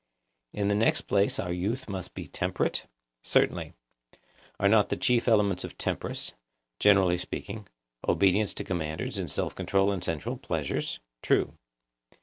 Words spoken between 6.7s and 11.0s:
speaking generally, obedience to commanders and self control in sensual pleasures?